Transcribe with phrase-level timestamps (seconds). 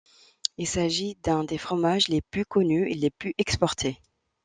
[0.57, 4.01] Il s'agit d'un des fromages les plus connus et les plus exportés.